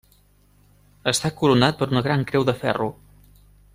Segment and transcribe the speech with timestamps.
[1.11, 2.89] Està coronat per una gran creu de ferro.